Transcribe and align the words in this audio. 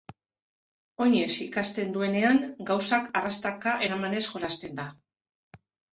Oinez 1.05 1.35
ikasten 1.43 1.93
duenean, 1.97 2.41
gauzak 2.71 3.07
arrastaka 3.21 3.77
eramanez 3.89 4.23
jolasten 4.31 4.79
da. 4.81 4.87